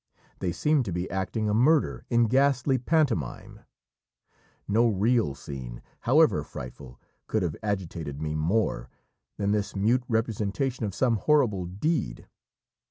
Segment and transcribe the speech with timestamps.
[0.39, 3.59] They seemed to be acting a murder in ghastly pantomime.
[4.67, 8.89] No real scene, however frightful, could have agitated me more
[9.37, 12.27] than this mute representation of some horrible deed.